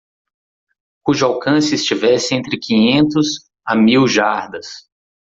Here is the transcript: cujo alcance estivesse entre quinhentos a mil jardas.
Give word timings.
cujo 1.03 1.27
alcance 1.27 1.75
estivesse 1.75 2.33
entre 2.33 2.57
quinhentos 2.57 3.27
a 3.63 3.75
mil 3.75 4.07
jardas. 4.07 4.89